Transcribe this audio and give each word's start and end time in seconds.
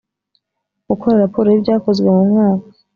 gukora 0.89 1.21
raporo 1.23 1.47
y 1.49 1.57
ibyakozwe 1.59 2.07
mu 2.15 2.23
mwaka 2.29 2.67